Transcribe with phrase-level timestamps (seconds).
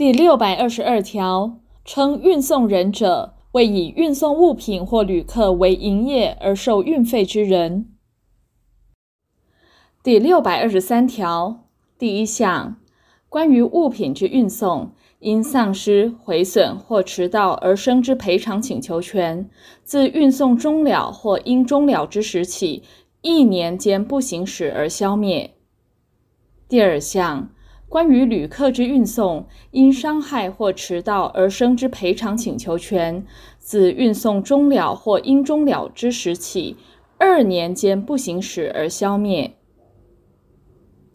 [0.00, 7.92] 第六百二十二条，称运送人者，为以运送物品或旅客为营业而受运费之人。
[10.02, 11.66] 第六百二十三条
[11.98, 12.80] 第一项，
[13.28, 19.50] 关于物品之运送，因丧失、毁损或迟到而生之赔偿请求权，
[19.84, 22.82] 自运送终了或因终了之时起，
[23.20, 25.50] 一年间不行使而消灭。
[26.66, 27.50] 第二项。
[27.90, 33.26] 关于旅客之运送，因伤害或迟到而生之赔偿请求权，
[33.58, 36.76] 自运送终了或因终了之时起，
[37.18, 39.56] 二年间不行使而消灭。